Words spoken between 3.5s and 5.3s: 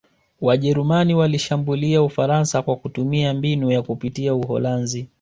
ya kupitia Uholanzi